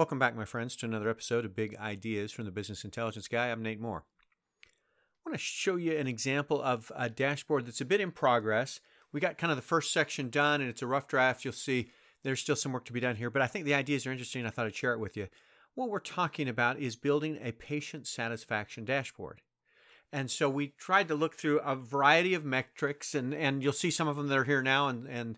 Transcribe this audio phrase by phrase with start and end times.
[0.00, 3.48] Welcome back, my friends, to another episode of Big Ideas from the Business Intelligence Guy.
[3.48, 4.06] I'm Nate Moore.
[4.62, 8.80] I want to show you an example of a dashboard that's a bit in progress.
[9.12, 11.44] We got kind of the first section done, and it's a rough draft.
[11.44, 11.90] You'll see
[12.22, 14.46] there's still some work to be done here, but I think the ideas are interesting.
[14.46, 15.28] I thought I'd share it with you.
[15.74, 19.42] What we're talking about is building a patient satisfaction dashboard.
[20.10, 23.90] And so we tried to look through a variety of metrics, and, and you'll see
[23.90, 25.36] some of them that are here now, and, and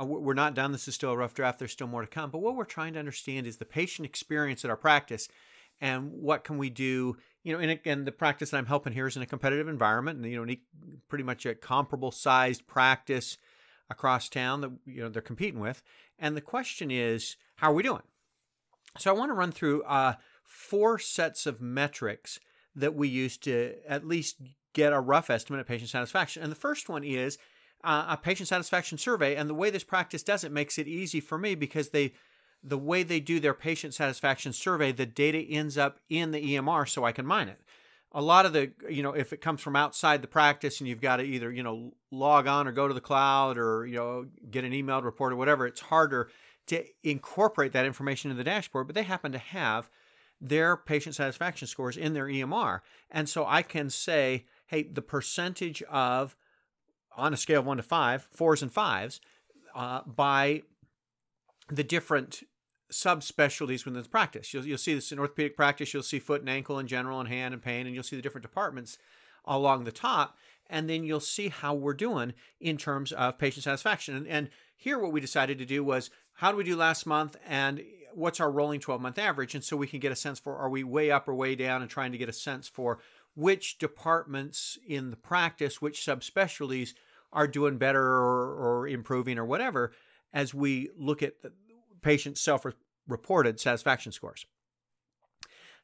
[0.00, 0.72] uh, we're not done.
[0.72, 1.58] This is still a rough draft.
[1.58, 2.30] There's still more to come.
[2.30, 5.28] But what we're trying to understand is the patient experience at our practice
[5.82, 9.06] and what can we do you know and again the practice that i'm helping here
[9.06, 10.54] is in a competitive environment and you know
[11.08, 13.36] pretty much a comparable sized practice
[13.90, 15.82] across town that you know they're competing with
[16.18, 18.02] and the question is how are we doing
[18.96, 20.14] so i want to run through uh,
[20.44, 22.38] four sets of metrics
[22.74, 24.36] that we use to at least
[24.72, 27.36] get a rough estimate of patient satisfaction and the first one is
[27.84, 29.34] uh, a patient satisfaction survey.
[29.36, 32.12] And the way this practice does it makes it easy for me because they,
[32.62, 36.88] the way they do their patient satisfaction survey, the data ends up in the EMR
[36.88, 37.60] so I can mine it.
[38.14, 41.00] A lot of the, you know, if it comes from outside the practice and you've
[41.00, 44.26] got to either, you know, log on or go to the cloud or, you know,
[44.50, 46.28] get an emailed report or whatever, it's harder
[46.66, 48.86] to incorporate that information in the dashboard.
[48.86, 49.88] But they happen to have
[50.42, 52.80] their patient satisfaction scores in their EMR.
[53.10, 56.36] And so I can say, hey, the percentage of
[57.16, 59.20] on a scale of one to five, fours and fives,
[59.74, 60.62] uh, by
[61.68, 62.42] the different
[62.92, 64.52] subspecialties within the practice.
[64.52, 67.28] You'll, you'll see this in orthopedic practice, you'll see foot and ankle in general and
[67.28, 68.98] hand and pain, and you'll see the different departments
[69.44, 70.36] along the top.
[70.70, 74.16] And then you'll see how we're doing in terms of patient satisfaction.
[74.16, 77.36] And, and here, what we decided to do was how do we do last month
[77.46, 77.82] and
[78.14, 79.54] what's our rolling 12 month average?
[79.54, 81.82] And so we can get a sense for are we way up or way down
[81.82, 83.00] and trying to get a sense for
[83.34, 86.94] which departments in the practice, which subspecialties
[87.32, 89.92] are doing better or, or improving or whatever
[90.32, 91.52] as we look at the
[92.02, 92.66] patient self
[93.08, 94.46] reported satisfaction scores.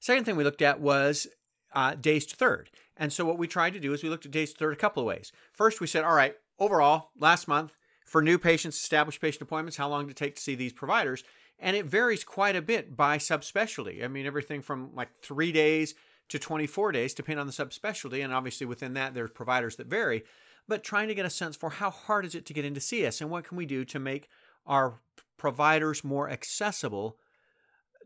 [0.00, 1.26] Second thing we looked at was
[1.72, 2.70] uh, days to third.
[2.96, 4.76] And so what we tried to do is we looked at days to third a
[4.76, 5.32] couple of ways.
[5.52, 7.72] First, we said, all right, overall, last month,
[8.04, 11.24] for new patients, established patient appointments, how long did it take to see these providers?
[11.58, 14.02] And it varies quite a bit by subspecialty.
[14.04, 15.94] I mean, everything from like three days
[16.28, 18.22] to 24 days, depending on the subspecialty.
[18.22, 20.24] And obviously, within that, there's providers that vary.
[20.66, 23.20] But trying to get a sense for how hard is it to get into CS
[23.20, 24.28] and what can we do to make
[24.66, 25.00] our
[25.38, 27.16] providers more accessible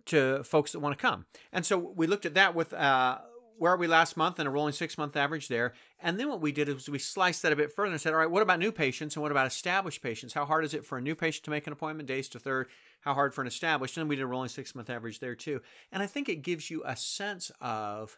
[0.07, 1.27] to folks that want to come.
[1.53, 3.19] And so we looked at that with uh,
[3.63, 5.73] where are we last month and a rolling six month average there.
[6.01, 8.19] And then what we did is we sliced that a bit further and said, all
[8.19, 10.35] right, what about new patients and what about established patients?
[10.35, 12.67] How hard is it for a new patient to make an appointment, days to third?
[13.03, 13.97] How hard for an established?
[13.97, 15.61] And we did a rolling six month average there too.
[15.93, 18.17] And I think it gives you a sense of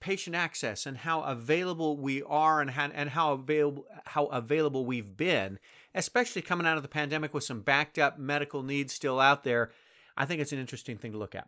[0.00, 5.16] patient access and how available we are and how, and how available how available we've
[5.16, 5.60] been,
[5.94, 9.70] especially coming out of the pandemic with some backed up medical needs still out there.
[10.16, 11.46] I think it's an interesting thing to look at.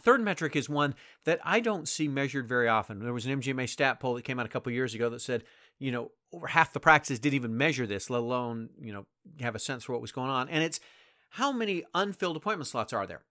[0.00, 3.00] Third metric is one that I don't see measured very often.
[3.00, 5.44] There was an MGMA stat poll that came out a couple years ago that said,
[5.78, 9.06] you know, over half the practices didn't even measure this, let alone, you know,
[9.40, 10.48] have a sense for what was going on.
[10.48, 10.80] And it's
[11.30, 13.22] how many unfilled appointment slots are there?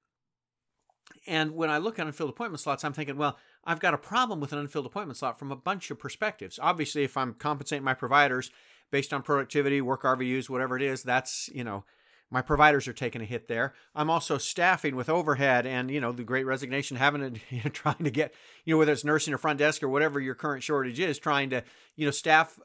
[1.28, 4.40] And when I look at unfilled appointment slots, I'm thinking, well, I've got a problem
[4.40, 6.60] with an unfilled appointment slot from a bunch of perspectives.
[6.62, 8.52] Obviously, if I'm compensating my providers
[8.92, 11.84] based on productivity, work RVUs, whatever it is, that's, you know,
[12.32, 13.74] my providers are taking a hit there.
[13.94, 17.70] I'm also staffing with overhead and, you know, the great resignation, having to, you know,
[17.70, 18.34] trying to get,
[18.66, 21.50] you know, whether it's nursing or front desk or whatever your current shortage is, trying
[21.52, 21.64] to,
[21.96, 22.60] you know, staff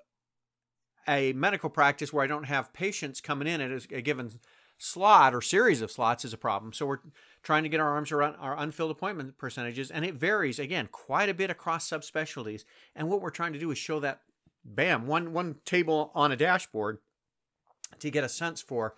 [1.08, 4.30] a medical practice where I don't have patients coming in at a given
[4.78, 6.72] slot or series of slots is a problem.
[6.72, 7.00] So we're
[7.42, 11.28] trying to get our arms around our unfilled appointment percentages, and it varies again quite
[11.28, 12.64] a bit across subspecialties.
[12.94, 14.22] And what we're trying to do is show that,
[14.64, 16.98] bam, one one table on a dashboard
[17.98, 18.94] to get a sense for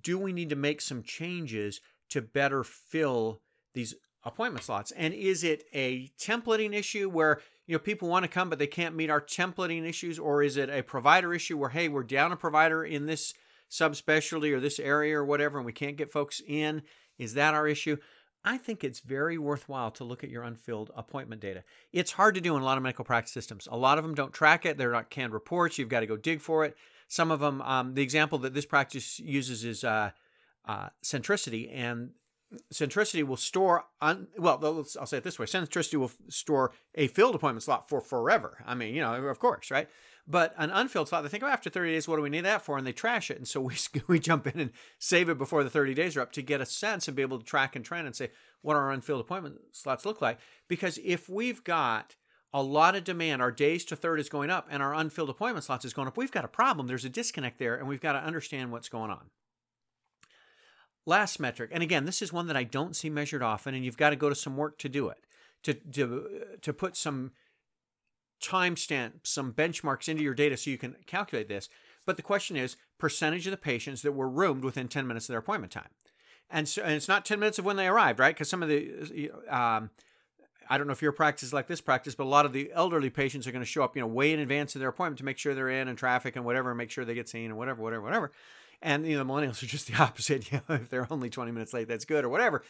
[0.00, 3.40] do we need to make some changes to better fill
[3.74, 3.94] these
[4.24, 4.90] appointment slots?
[4.92, 8.66] And is it a templating issue where you know people want to come but they
[8.66, 10.18] can't meet our templating issues?
[10.18, 13.34] Or is it a provider issue where hey we're down a provider in this
[13.70, 16.82] subspecialty or this area or whatever and we can't get folks in?
[17.18, 17.96] Is that our issue?
[18.44, 21.64] I think it's very worthwhile to look at your unfilled appointment data.
[21.92, 23.66] It's hard to do in a lot of medical practice systems.
[23.70, 24.76] A lot of them don't track it.
[24.76, 25.78] They're not canned reports.
[25.78, 26.76] You've got to go dig for it.
[27.08, 30.10] Some of them, um, the example that this practice uses is uh,
[30.66, 32.10] uh, Centricity, and
[32.72, 34.60] Centricity will store, un, well,
[34.98, 38.62] I'll say it this way Centricity will store a filled appointment slot for forever.
[38.66, 39.88] I mean, you know, of course, right?
[40.26, 42.62] But an unfilled slot, they think, oh, after 30 days, what do we need that
[42.62, 42.78] for?
[42.78, 43.36] And they trash it.
[43.36, 43.74] And so we,
[44.06, 46.66] we jump in and save it before the 30 days are up to get a
[46.66, 48.30] sense and be able to track and trend and say
[48.62, 50.38] what our unfilled appointment slots look like.
[50.68, 52.16] Because if we've got
[52.54, 55.64] a lot of demand, our days to third is going up, and our unfilled appointment
[55.64, 56.86] slots is going up, we've got a problem.
[56.86, 59.28] There's a disconnect there, and we've got to understand what's going on.
[61.06, 63.96] Last metric, and again, this is one that I don't see measured often, and you've
[63.96, 65.18] got to go to some work to do it,
[65.64, 67.32] to to to put some
[68.42, 71.68] timestamps, some benchmarks into your data so you can calculate this.
[72.06, 75.32] But the question is percentage of the patients that were roomed within 10 minutes of
[75.32, 75.88] their appointment time.
[76.50, 78.34] And so, and it's not 10 minutes of when they arrived, right?
[78.34, 79.90] Because some of the, um,
[80.68, 82.70] I don't know if your practice is like this practice, but a lot of the
[82.74, 85.18] elderly patients are going to show up, you know, way in advance of their appointment
[85.18, 87.46] to make sure they're in and traffic and whatever, and make sure they get seen
[87.46, 88.32] and whatever, whatever, whatever.
[88.82, 90.50] And you know, the millennials are just the opposite.
[90.50, 92.62] You know, if they're only 20 minutes late, that's good or whatever.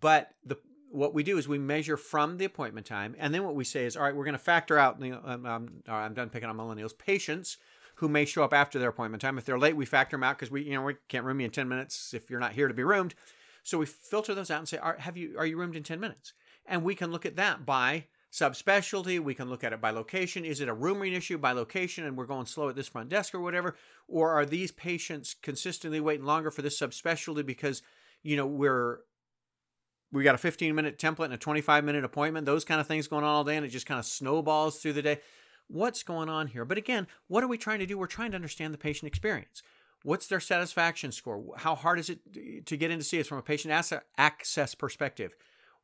[0.00, 0.56] But the
[0.90, 3.84] what we do is we measure from the appointment time, and then what we say
[3.84, 5.00] is, all right, we're going to factor out.
[5.00, 6.96] You know, I'm, I'm, I'm done picking on millennials.
[6.96, 7.56] Patients
[7.96, 9.38] who may show up after their appointment time.
[9.38, 11.46] If they're late, we factor them out because we, you know, we can't room you
[11.46, 13.14] in 10 minutes if you're not here to be roomed.
[13.62, 16.00] So we filter those out and say, are, have you, are you roomed in 10
[16.00, 16.32] minutes?
[16.66, 19.20] And we can look at that by subspecialty.
[19.20, 20.44] We can look at it by location.
[20.44, 23.32] Is it a rooming issue by location and we're going slow at this front desk
[23.32, 23.76] or whatever?
[24.08, 27.82] Or are these patients consistently waiting longer for this subspecialty because,
[28.24, 28.98] you know, we're
[30.10, 33.06] we got a 15 minute template and a 25 minute appointment, those kind of things
[33.06, 35.20] going on all day, and it just kind of snowballs through the day.
[35.68, 36.64] What's going on here?
[36.64, 37.96] But again, what are we trying to do?
[37.96, 39.62] We're trying to understand the patient experience.
[40.02, 41.42] What's their satisfaction score?
[41.56, 43.72] How hard is it to get in to see us from a patient
[44.18, 45.34] access perspective?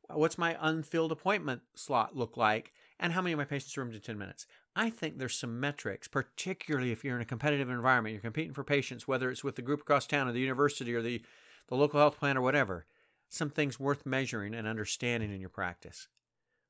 [0.09, 2.73] What's my unfilled appointment slot look like?
[2.99, 4.45] And how many of my patients are in 10 minutes?
[4.75, 8.63] I think there's some metrics, particularly if you're in a competitive environment, you're competing for
[8.63, 11.21] patients, whether it's with the group across town or the university or the,
[11.67, 12.85] the local health plan or whatever
[13.31, 16.07] some things worth measuring and understanding in your practice.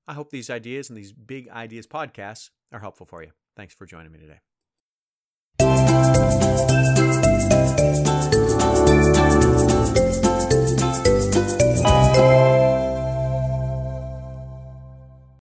[0.07, 3.31] I hope these ideas and these big ideas podcasts are helpful for you.
[3.56, 4.39] Thanks for joining me today.